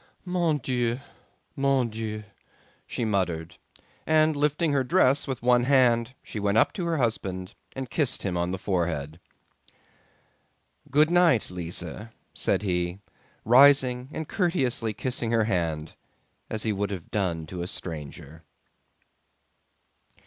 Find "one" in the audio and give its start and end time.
5.43-5.65